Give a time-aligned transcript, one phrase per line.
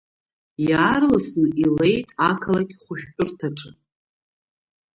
[0.69, 3.71] Иаарласны илеит ақалақь хәшәтәырҭаҿы.